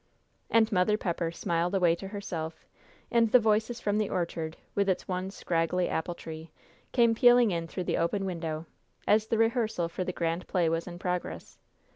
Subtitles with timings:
[0.49, 2.65] And Mother Pepper smiled away to herself,
[3.11, 6.49] and the voices from the orchard, with its one scraggy apple tree,
[6.91, 8.65] came pealing in through the open window,
[9.07, 11.59] as the rehearsal for the grand play was in progress.